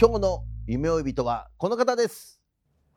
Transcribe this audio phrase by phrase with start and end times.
[0.00, 2.40] 今日の夢追い人はこの方です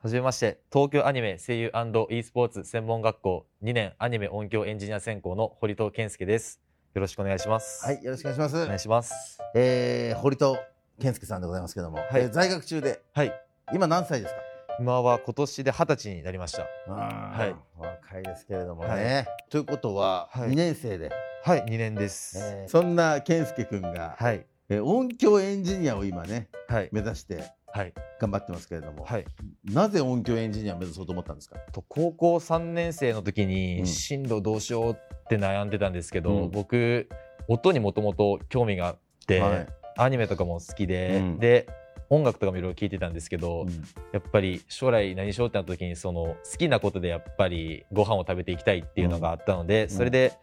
[0.01, 1.71] はじめまして、東京アニメ声優
[2.09, 6.59] &e スポーツ専門学校2年アニメ音響エンジニア専攻の堀戸健介です。
[6.93, 7.85] よろしくお願いします。
[7.85, 9.39] はいよろしくお願いしますお願いします。
[9.55, 10.57] えー、堀戸
[11.01, 13.33] 健介さんでございますけども、はいえー在学中ではい。
[13.73, 14.41] 今何歳ですか？
[14.79, 16.63] 今は今年で20歳になりました。
[16.91, 21.11] はいい若いですけれどもね、はいということははい2年生で、
[21.43, 22.37] はい、2年です。
[22.39, 24.45] えーそんな健介くんが、はい。
[24.69, 26.89] えー音響エンジニアを今ねはい。
[26.91, 27.93] 目指してはい。
[28.19, 29.25] 頑張ってますけれども、はい。
[29.65, 31.57] なぜ音響エンジニアを目指そうと思ったんですか？
[31.71, 33.47] と高校3年生の時うん。
[33.49, 34.95] に進路どうしようっ
[35.27, 36.51] て悩んでたんですけど、うん。
[36.51, 37.09] 僕
[37.47, 38.97] 音にもともと興味があっ
[39.27, 39.67] て、はい。
[39.97, 41.39] アニメとかも好きで、うん。
[41.39, 41.67] で
[42.09, 43.69] 音楽とかもいろいろ聴いてたんですけど、うん。
[44.13, 49.89] やっぱり将来何しようってなった時にその好きなことでやっぱりご飯を食べていきたいっていうのがあったので、ん。
[49.89, 50.33] それで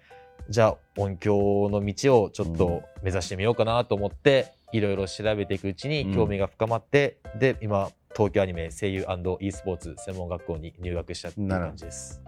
[0.50, 9.06] じゃあ音響の道をちょっと目指してみようかなと思っていろいろ調べていくうちに興味が深まって、で今東京アニメ声優
[9.40, 12.20] &e スポーツ専門学校に入学したっていう感じです。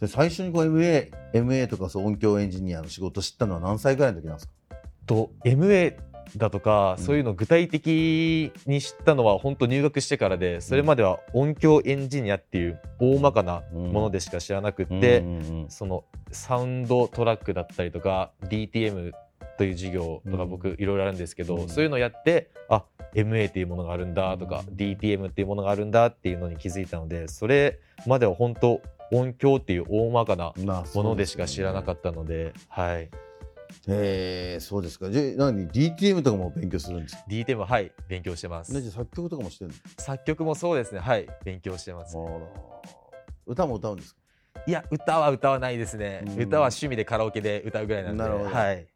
[0.00, 4.54] で最初にこう MA, MA とかそう音響エンジニアの仕事を知ったのは何歳ぐらいの時なんですか？
[5.04, 5.94] と MA
[6.36, 7.04] だとか、うん。
[7.04, 15.24] そういうの具体的に知ったのは本当入学してからでそれまでは音響エンジニアっていう大まかなものでしか知らなくって、
[15.68, 19.12] そのサウンドトラックだったりとか DTM
[19.58, 20.50] という授業とかうん。
[20.50, 21.68] 僕いろいろあるんですけど、うん。
[21.68, 22.84] そういうのをやってあ
[23.14, 24.74] MA っていうものがあるんだとか、うん。
[24.74, 28.80] DTM っていうものがあるんだっていうのに気づいたのでそれまでは本当
[29.12, 30.54] 音響っていう大まかな
[30.94, 33.16] ものでしか知らなかっったので、はい、た
[33.88, 35.10] へえそうですか。
[35.10, 38.72] じゃあ何？DTM とかも勉強するんですか？DTM ははい勉強してます。
[38.72, 41.00] ねじゃあ作曲とかもしてるんですか作曲もそうですね。
[41.00, 42.16] はい勉強してます。
[42.16, 42.28] あら
[43.46, 44.20] 歌も歌うんですか？
[44.66, 46.32] いや歌は歌わないですね、うん。
[46.42, 48.22] 歌は趣味でカラオケで歌うぐらいなんで。
[48.22, 48.50] なるほど。
[48.50, 48.86] はい。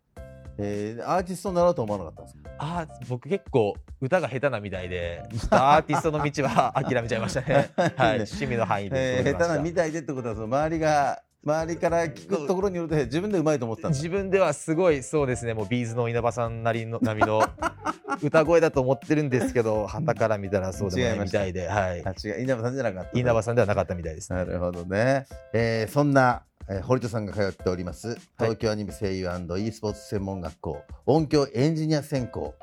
[0.59, 2.51] えー、アーティストになろうと思わなかったんですか？
[2.59, 7.71] あー僕結構歌が下手なみたいで アーティストの道は諦めちゃいましたね。
[7.77, 15.55] はい趣味の範囲でえー、下手なみたいでってことはその周りが周りから聞くところによると自分でうまいと思ってた自分ではすごいそうですね。
[15.55, 17.41] もうビーズの稲葉さんなりの並みの
[18.23, 22.05] 歌声だと思ってるんですけど 旗から見たらそうでもないみたいではい。
[22.05, 25.27] あ違う稲葉さんじゃなかった稲葉さんではなかったみたいですなるほどね。
[25.53, 32.55] えーそんな、えー堀戸さんが通っております東京アニメ声優 &e スポーツ専門学校音響エンジニア専攻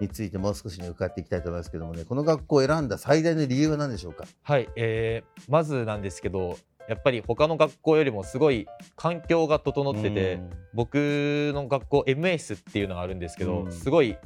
[0.00, 4.26] についてもう少しね伺っていきたいと思いますけどもねこの学校を選んだ最大の理由は何でしょうか？
[4.42, 6.56] はい、えーまずなんですけど
[6.88, 8.66] やっぱり他の学校よりもすごい
[8.96, 10.40] 環境が整ってて、
[10.72, 13.72] 僕の学校 MS っていうのがあるんですけど、うん。
[13.72, 14.16] すごい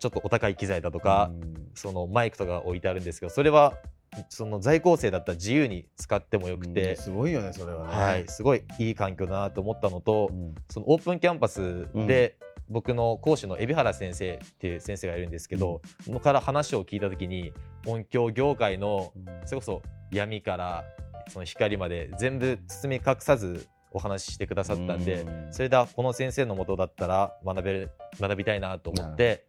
[0.00, 1.30] ちょっとお高い機材だとか、
[1.74, 3.74] そのマイクとか置いてあるんですけどそれは
[4.28, 6.74] その在校生だったら自由に使ってもよくうん。
[6.74, 7.94] て、すごいよねそれはね。
[7.94, 10.54] はい、すごいいい環境だなと思ったのと、うん。
[10.70, 12.36] そのオープンキャンパスで、
[12.68, 17.52] 僕の講師の海老原先生っていう先生がいるんですけど、そのから話を聞いた時に
[17.86, 19.12] 音響業界の
[19.44, 20.84] それこそ闇から
[21.28, 29.46] その光まで全部包み隠さずお話ししてくださったんで、うんそれでこの先生のもとだったら学べる学びたいなと思って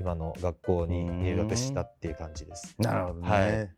[0.00, 2.74] 今の学校に入学したっていう感じです。
[2.78, 3.28] なるほどね。
[3.28, 3.70] はい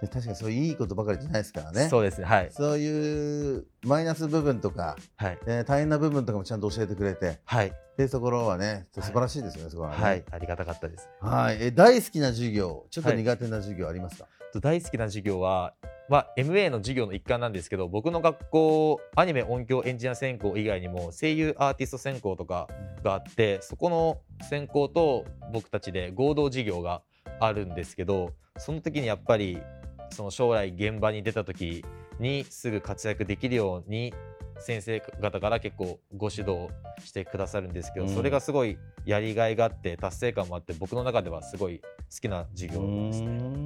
[0.00, 1.88] で確かにそういういいことばかりじゃないですからね。
[1.88, 9.96] そうですねはいそういうマイナス部分とか、はいえー大変な部分とかもちゃんと教えてくれて、はいでそこはね素はい晴らしいですよね、そこはね。
[9.96, 11.08] はいありがたかったです。
[11.20, 14.26] はい、え大好きな授業、ちょっとはい苦手な授業ありますか？
[14.52, 15.74] と大好きな授業は、
[16.08, 22.68] まあ、MA の授業の一環なんですけど僕の学校アニメ音響エンジニア専攻以外にも声優アーティスト専攻とか
[23.02, 24.18] があってそこの
[24.48, 27.02] 専攻と僕たちで合同授業が
[27.40, 29.58] あるんですけどその時にやっぱり
[30.10, 31.84] その将来現場に出た時
[32.20, 34.12] にすぐ活躍できるように
[34.60, 36.68] 先生方から結構ご指導
[37.04, 41.86] してくださるんですけど、うんそれがすごいやりがいがあって達成感もあって僕の中ではすごい好
[42.20, 43.63] きな授業ですね。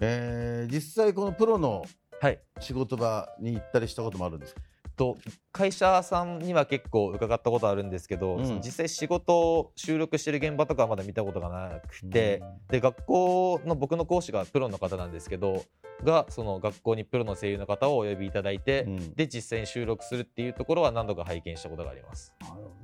[0.00, 1.84] んえー実際このプロの
[2.20, 2.40] はい。
[2.60, 4.60] 仕事場に行ったりしたこともあるんですか？
[4.96, 5.18] と
[5.52, 8.60] 会社さんには結構伺ったことあるんですけど、うん。
[8.64, 15.62] 実際仕事を収録してる現場とかはまだ見たことがなくて、で学校の僕の講師がプロの方なんですけど
[16.02, 19.14] がその学校にプロの声優の方をお呼びいただいて、うん。
[19.14, 22.34] で実際に収録するっていうところは何度か拝見したことがあります。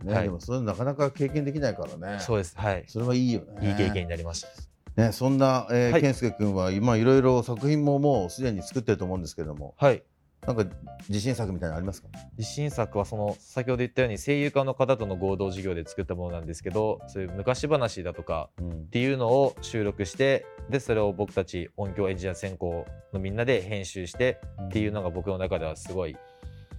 [0.05, 0.25] ね、はい。
[0.25, 2.21] でもそれなかなか経験できないからね。
[2.21, 2.55] そうです。
[2.59, 2.85] はい。
[2.89, 3.69] それはいいよね。
[3.69, 4.49] いい経験になりました。
[4.97, 6.01] ね、そんな、えーはい。
[6.01, 9.75] 健介君は今いろいろ作品ももうすでに作ってると思うんですけども。
[9.79, 10.03] はい。
[10.47, 10.65] なんか
[11.09, 12.09] 自信作みたいなのありますか？
[12.37, 18.71] 自信作はその先ほど言ったように声優家の方との合同授業で作ったものなんですけどそういう昔話だとかうん。
[18.73, 26.17] っていうのを収録してでそれを僕たち音響エンジニア専攻のみんなで編集してっていうのが僕の中ではすごい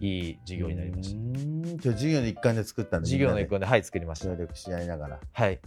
[0.02, 1.16] いい授業になりまし
[1.78, 1.92] た。
[1.94, 4.26] 授業の一環で作ったんで授業の一環ではい作りました。
[4.26, 5.20] で協力し合いながら。
[5.32, 5.62] はい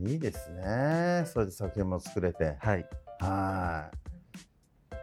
[0.00, 1.24] いいですね。
[1.26, 2.56] それで作品も作れて。
[2.60, 2.86] はい。
[3.20, 3.90] は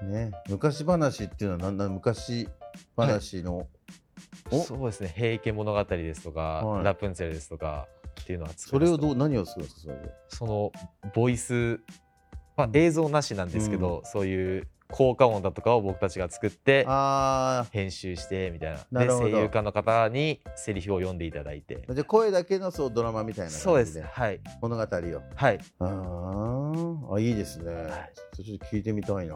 [0.02, 0.06] い。
[0.06, 0.32] ね。
[0.50, 2.48] 昔話っていうのはなんだ昔
[2.96, 3.68] 話の、
[4.52, 4.62] お？
[4.62, 6.84] そうですね「平家物語」ですとか、はい。
[6.84, 7.88] ラプンツェル」ですとか
[8.22, 10.72] っていうのは作それをどう何をするんですかそれでその
[11.14, 11.80] ボイス、
[12.56, 19.06] まあ、映像なしなんですけど、そういう効果音だとかを僕たちが作ってあ編集してみたいな。
[19.06, 21.78] で声優家の方にセリフを読んでいただいて。
[22.08, 23.94] 声だけのそうドラマみたいなそうです。
[24.00, 24.40] 感じではい。
[24.62, 25.22] 物語を。
[25.36, 25.60] はい。
[25.80, 27.16] あー。
[27.16, 27.66] あいいですね、
[28.36, 29.36] ちょっと聞いてみたいな。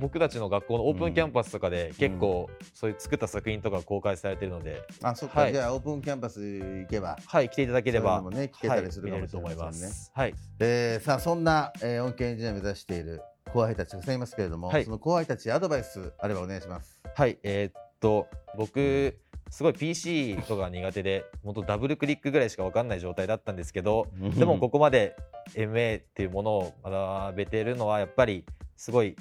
[0.00, 5.52] 僕たちの学校のオープンキャンパスとかで結構そういう作った作品とか公開されてるので、あそっか、はい。
[5.52, 7.16] じゃあオープンキャンパス行けば。
[7.26, 8.20] はい来ていただければ。
[8.20, 9.50] もね聞けたりするかもしれませんね。
[9.50, 10.12] はい見れると思います。
[10.14, 10.34] はい。
[10.60, 14.84] えーさあそんな、えー音響エンジニアを目指している後輩たちたくさんいますけれども、はい。
[14.84, 17.00] その後輩たちアドバイスあればお願いします。
[17.14, 19.18] はい、えーっと僕
[19.50, 24.06] すごい PC とか苦手で本当ダブルクリックぐらいしか分かんない状態だったんですけど
[24.36, 25.16] でもここまで
[25.54, 28.44] MA っていうものを学べてるのはやっぱり
[28.76, 29.16] すごい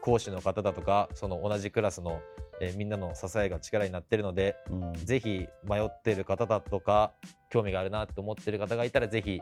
[0.00, 2.20] 講師の方だとかその同じクラスの、
[2.60, 4.92] えーみんなの支えが力になってるのでうん。
[4.94, 7.12] ぜひ迷ってる方だとか
[7.50, 9.40] 興味があるなと思ってる方がいたらぜひ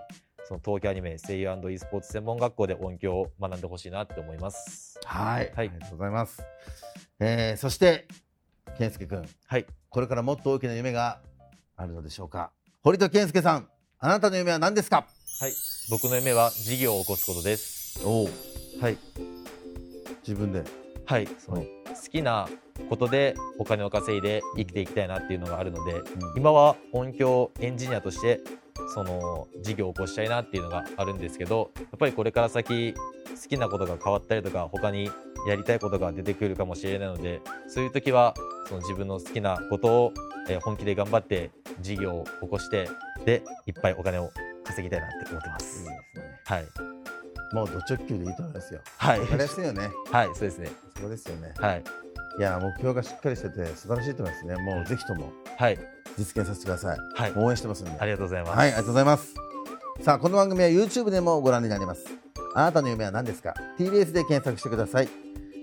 [0.49, 4.99] その東京アニメ声優 &e スポーツ専門学校で音響を学んでほしいなって思います。
[5.05, 6.43] はい、はいありがとうございます。
[7.21, 8.07] えーそして
[8.79, 11.21] 健介君、はい、これからもっと大きな夢が
[11.77, 12.53] あるのでしょうか。
[12.83, 13.69] 堀戸健介さん、
[13.99, 15.07] あなたの夢は何ですか？
[15.41, 15.53] はい、
[15.91, 18.01] 僕の夢は事業を起こすことです。
[18.05, 18.29] おお、
[18.81, 18.99] はい、
[20.27, 20.63] 自分で。
[21.05, 21.67] はい、その好
[22.11, 22.49] きな
[22.89, 26.01] ことでお金を稼いで生きていきたいなっていうのがあるので、
[26.37, 28.41] 今は音響エンジニアとして
[28.95, 33.01] その事業を起こしたいなっていうのがあるんですけどやっぱりこれから先好
[33.49, 35.11] きなことが変わったりとか他に
[35.47, 38.35] やりたいことが出てくるかもしれないのでそういう時は
[38.69, 40.13] その自分の好きなことを、
[40.49, 42.89] えー本気で頑張って事業を起こして
[43.25, 44.31] でいっぱいお金を
[44.65, 45.85] 稼ぎたいなって思ってまいいす。
[45.85, 46.01] ですね。
[46.45, 46.65] はい、
[47.55, 48.81] もうド直球でいいと思いますよ。
[48.99, 49.91] はいわかりやすいよね。
[50.11, 50.71] はい、そうですね。
[51.01, 51.55] そうですよね。
[51.59, 51.85] はい、
[52.39, 54.57] いや、目標がしっかりしてて素晴らしいと思いますね。
[54.57, 55.79] もうぜひともはい、
[56.19, 56.99] 実現させてください。
[57.15, 57.93] はい、応援してますんで。
[57.99, 58.57] ありがとうございます。
[58.57, 59.35] はい、ありがとうございます。
[60.01, 62.07] さあ、この番組は YouTube でもご覧になれます。
[62.55, 65.09] あなたの夢は何ですか ?TBS で検索してください。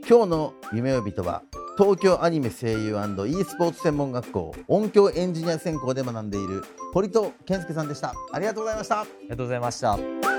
[0.07, 1.43] 今日の夢呼人は、
[1.77, 6.63] 東京アニメ声優 &e スポーツ専門学校音響エンジニア専攻で学んでいる
[6.93, 8.13] 堀戸健介さんでした。
[8.31, 9.01] ありがとうございました。
[9.01, 10.38] ありがとうございました。